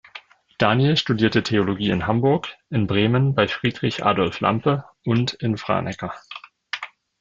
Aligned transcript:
Daniel 0.57 0.97
studierte 0.97 1.43
Theologie 1.43 1.91
in 1.91 2.07
Hamburg, 2.07 2.47
in 2.71 2.87
Bremen 2.87 3.35
bei 3.35 3.47
Friedrich 3.47 4.03
Adolf 4.03 4.39
Lampe 4.39 4.85
und 5.05 5.33
in 5.33 5.57
Franeker. 5.59 6.15